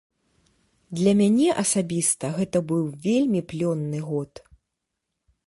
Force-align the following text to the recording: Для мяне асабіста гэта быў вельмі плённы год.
Для 0.99 1.11
мяне 1.19 1.45
асабіста 1.63 2.25
гэта 2.39 2.57
быў 2.73 2.83
вельмі 3.05 3.41
плённы 3.53 3.99
год. 4.09 4.31